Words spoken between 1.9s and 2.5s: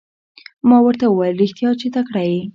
تکړه یې.